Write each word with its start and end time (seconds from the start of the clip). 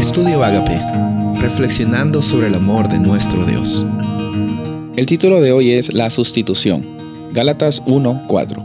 Estudio 0.00 0.42
Agape, 0.42 0.80
reflexionando 1.42 2.22
sobre 2.22 2.46
el 2.46 2.54
amor 2.54 2.88
de 2.88 2.98
nuestro 2.98 3.44
Dios. 3.44 3.84
El 4.96 5.04
título 5.04 5.42
de 5.42 5.52
hoy 5.52 5.72
es 5.72 5.92
La 5.92 6.08
sustitución. 6.08 6.82
Gálatas 7.34 7.82
1:4. 7.84 8.64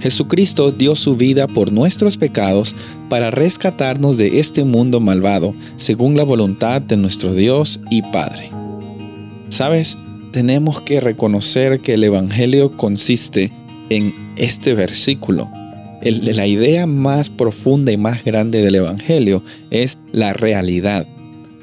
Jesucristo 0.00 0.72
dio 0.72 0.96
su 0.96 1.14
vida 1.14 1.46
por 1.46 1.70
nuestros 1.70 2.18
pecados 2.18 2.74
para 3.08 3.30
rescatarnos 3.30 4.16
de 4.16 4.40
este 4.40 4.64
mundo 4.64 4.98
malvado, 4.98 5.54
según 5.76 6.16
la 6.16 6.24
voluntad 6.24 6.82
de 6.82 6.96
nuestro 6.96 7.32
Dios 7.34 7.78
y 7.88 8.02
Padre. 8.02 8.50
Sabes, 9.50 9.96
tenemos 10.32 10.80
que 10.80 11.00
reconocer 11.00 11.78
que 11.78 11.94
el 11.94 12.02
Evangelio 12.02 12.72
consiste 12.72 13.52
en 13.90 14.12
este 14.36 14.74
versículo 14.74 15.48
la 16.04 16.46
idea 16.46 16.86
más 16.86 17.30
profunda 17.30 17.90
y 17.92 17.96
más 17.96 18.24
grande 18.24 18.62
del 18.62 18.74
Evangelio 18.74 19.42
es 19.70 19.98
la 20.12 20.32
realidad 20.32 21.06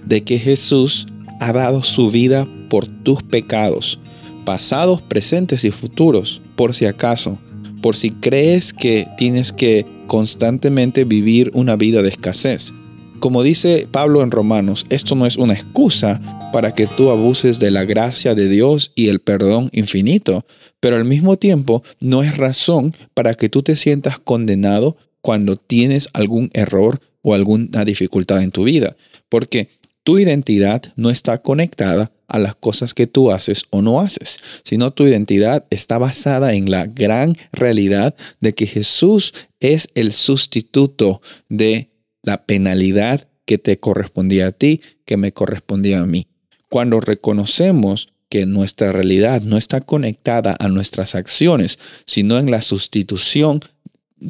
de 0.05 0.23
que 0.23 0.39
Jesús 0.39 1.05
ha 1.39 1.53
dado 1.53 1.83
su 1.83 2.09
vida 2.09 2.47
por 2.69 2.88
tus 2.88 3.21
pecados, 3.23 3.99
pasados, 4.45 5.02
presentes 5.02 5.63
y 5.63 5.71
futuros, 5.71 6.41
por 6.55 6.73
si 6.73 6.85
acaso, 6.85 7.38
por 7.81 7.95
si 7.95 8.11
crees 8.11 8.73
que 8.73 9.07
tienes 9.17 9.53
que 9.53 9.85
constantemente 10.07 11.03
vivir 11.03 11.52
una 11.53 11.75
vida 11.75 12.02
de 12.02 12.09
escasez. 12.09 12.73
Como 13.21 13.43
dice 13.43 13.88
Pablo 13.91 14.23
en 14.23 14.31
Romanos, 14.31 14.88
esto 14.89 15.13
no 15.13 15.27
es 15.27 15.38
una 15.38 15.53
excusa 15.53 16.20
para 16.52 16.73
que 16.73 16.88
tú 16.88 17.11
abuses 17.11 17.59
de 17.59 17.70
la 17.70 17.85
gracia 17.85 18.34
de 18.34 18.49
Dios 18.49 18.94
y 18.95 19.09
el 19.09 19.20
perdón 19.20 19.70
infinito, 19.73 20.44
pero 20.80 20.95
al 20.95 21.05
mismo 21.05 21.38
tiempo 21.38 21.84
no 21.99 22.23
es 22.23 22.35
razón 22.35 22.95
para 23.13 23.35
que 23.35 23.47
tú 23.47 23.61
te 23.61 23.75
sientas 23.75 24.20
condenado 24.20 24.97
cuando 25.21 25.55
tienes 25.55 26.09
algún 26.13 26.49
error 26.53 26.99
o 27.21 27.35
alguna 27.35 27.85
dificultad 27.85 28.41
en 28.41 28.49
tu 28.49 28.63
vida, 28.63 28.97
porque 29.30 29.69
tu 30.02 30.17
identidad 30.17 30.81
no 30.95 31.11
está 31.11 31.44
conectada 31.44 32.11
a 32.27 32.39
las 32.39 32.55
cosas 32.55 32.95
que 32.95 33.05
tú 33.05 33.30
haces 33.30 33.66
o 33.69 33.83
no 33.83 33.99
haces, 33.99 34.39
sino 34.64 34.89
tu 34.89 35.05
identidad 35.05 35.67
está 35.69 35.99
basada 35.99 36.55
en 36.55 36.72
la 36.72 36.88
gran 36.88 37.36
realidad 37.52 38.16
de 38.39 38.55
que 38.55 38.66
Jesús 38.66 39.36
es 39.59 39.89
el 39.94 40.11
sustituto 40.11 41.22
de 41.49 41.91
la 42.23 42.45
penalidad 42.45 43.27
que 43.45 43.58
te 43.58 43.80
correspondía 43.80 44.47
a 44.47 44.52
ti, 44.52 44.81
que 45.05 45.17
me 45.17 45.33
correspondía 45.33 46.00
a 46.00 46.05
mí. 46.05 46.27
Cuando 46.69 47.00
reconocemos 47.00 48.09
que 48.30 48.45
nuestra 48.45 48.94
realidad 48.94 49.41
no 49.41 49.58
está 49.58 49.81
conectada 49.81 50.55
a 50.59 50.69
nuestras 50.69 51.16
acciones, 51.16 51.80
sino 52.05 52.38
en 52.38 52.49
la 52.49 52.61
sustitución 52.61 53.59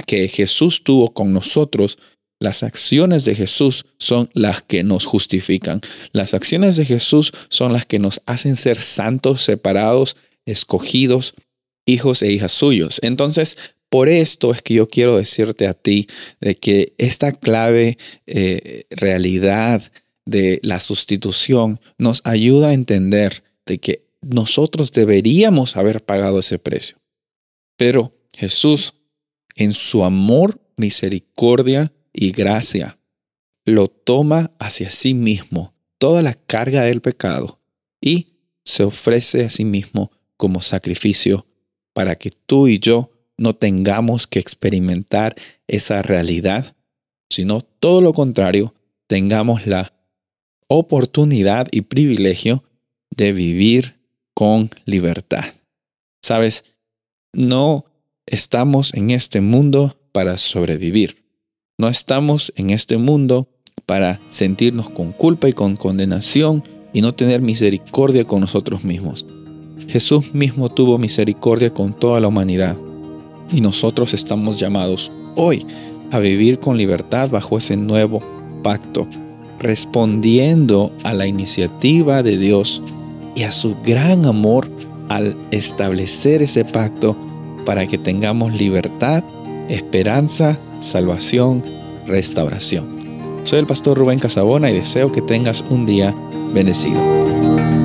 que 0.07 0.27
Jesús 0.27 0.83
tuvo 0.83 1.13
con 1.13 1.33
nosotros, 1.33 1.99
las 2.39 2.63
acciones 2.63 3.25
de 3.25 3.35
Jesús 3.35 3.85
son 3.99 4.27
las 4.33 4.63
que 4.63 4.83
nos 4.83 5.05
justifican. 5.05 5.81
Las 6.11 6.33
acciones 6.33 6.75
de 6.77 6.85
Jesús 6.85 7.31
son 7.49 7.73
las 7.73 7.85
que 7.85 7.99
nos 7.99 8.21
hacen 8.25 8.55
ser 8.55 8.77
santos, 8.77 9.43
separados, 9.43 10.17
escogidos, 10.45 11.35
hijos 11.85 12.23
e 12.23 12.31
hijas 12.31 12.51
suyos. 12.51 12.99
Entonces, 13.03 13.57
por 13.91 14.07
esto 14.07 14.51
es 14.51 14.61
que 14.61 14.75
yo 14.75 14.87
quiero 14.87 15.17
decirte 15.17 15.67
a 15.67 15.73
ti 15.73 16.07
de 16.39 16.55
que 16.55 16.93
esta 16.97 17.33
clave 17.33 17.97
eh, 18.25 18.85
realidad 18.89 19.91
de 20.25 20.61
la 20.63 20.79
sustitución 20.79 21.81
nos 21.97 22.21
ayuda 22.23 22.69
a 22.69 22.73
entender 22.73 23.43
de 23.65 23.79
que 23.79 24.07
nosotros 24.21 24.93
deberíamos 24.93 25.75
haber 25.75 26.05
pagado 26.05 26.39
ese 26.39 26.57
precio. 26.57 27.01
Pero 27.75 28.15
Jesús, 28.33 28.93
en 29.55 29.73
su 29.73 30.05
amor, 30.05 30.61
misericordia 30.77 31.91
y 32.13 32.31
gracia, 32.31 32.97
lo 33.65 33.89
toma 33.89 34.53
hacia 34.57 34.89
sí 34.89 35.13
mismo, 35.13 35.73
toda 35.97 36.21
la 36.21 36.33
carga 36.33 36.83
del 36.83 37.01
pecado, 37.01 37.59
y 37.99 38.37
se 38.63 38.83
ofrece 38.83 39.43
a 39.43 39.49
sí 39.49 39.65
mismo 39.65 40.13
como 40.37 40.61
sacrificio 40.61 41.45
para 41.91 42.15
que 42.15 42.29
tú 42.29 42.69
y 42.69 42.79
yo 42.79 43.11
no 43.41 43.55
tengamos 43.55 44.27
que 44.27 44.39
experimentar 44.39 45.35
esa 45.67 46.03
realidad, 46.03 46.75
sino 47.29 47.61
todo 47.61 47.99
lo 47.99 48.13
contrario, 48.13 48.75
tengamos 49.07 49.65
la 49.65 49.93
oportunidad 50.67 51.67
y 51.71 51.81
privilegio 51.81 52.63
de 53.09 53.33
vivir 53.33 53.99
con 54.35 54.69
libertad. 54.85 55.43
Sabes, 56.21 56.75
no 57.33 57.85
estamos 58.27 58.93
en 58.93 59.09
este 59.09 59.41
mundo 59.41 59.97
para 60.11 60.37
sobrevivir. 60.37 61.25
No 61.79 61.89
estamos 61.89 62.53
en 62.55 62.69
este 62.69 62.97
mundo 62.97 63.49
para 63.87 64.21
sentirnos 64.29 64.91
con 64.91 65.13
culpa 65.13 65.49
y 65.49 65.53
con 65.53 65.77
condenación 65.77 66.63
y 66.93 67.01
no 67.01 67.15
tener 67.15 67.41
misericordia 67.41 68.23
con 68.23 68.41
nosotros 68.41 68.83
mismos. 68.83 69.25
Jesús 69.87 70.35
mismo 70.35 70.69
tuvo 70.69 70.99
misericordia 70.99 71.73
con 71.73 71.93
toda 71.93 72.19
la 72.19 72.27
humanidad 72.27 72.77
y 73.51 73.61
nosotros 73.61 74.13
estamos 74.13 74.59
llamados 74.59 75.11
hoy 75.35 75.65
a 76.11 76.19
vivir 76.19 76.59
con 76.59 76.77
libertad 76.77 77.29
bajo 77.29 77.57
ese 77.57 77.77
nuevo 77.77 78.21
pacto, 78.63 79.07
respondiendo 79.59 80.91
a 81.03 81.13
la 81.13 81.27
iniciativa 81.27 82.23
de 82.23 82.37
Dios 82.37 82.81
y 83.35 83.43
a 83.43 83.51
su 83.51 83.75
gran 83.83 84.25
amor 84.25 84.69
al 85.09 85.35
establecer 85.51 86.41
ese 86.41 86.65
pacto 86.65 87.15
para 87.65 87.85
que 87.87 87.97
tengamos 87.97 88.57
libertad, 88.57 89.23
esperanza, 89.69 90.57
salvación, 90.79 91.63
restauración. 92.07 93.01
Soy 93.43 93.59
el 93.59 93.67
pastor 93.67 93.97
Rubén 93.97 94.19
Casabona 94.19 94.69
y 94.69 94.75
deseo 94.75 95.11
que 95.11 95.21
tengas 95.21 95.63
un 95.69 95.85
día 95.85 96.13
bendecido. 96.53 97.80